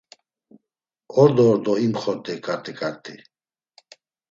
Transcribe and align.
Ordo 1.23 1.43
ordo 1.51 1.71
imxort̆ey 1.85 2.37
ǩarti 2.45 2.73
ǩarti. 2.79 3.13